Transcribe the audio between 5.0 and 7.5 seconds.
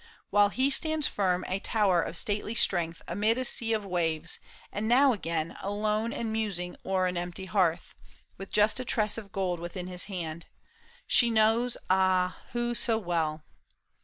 again Alone and musing o'er an empty